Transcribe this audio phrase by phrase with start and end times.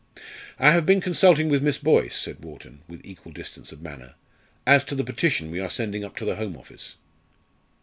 [0.57, 4.15] "I have been consulting with Miss Boyce," said Wharton, with equal distance of manner,
[4.65, 6.95] "as to the petition we are sending up to the Home Office."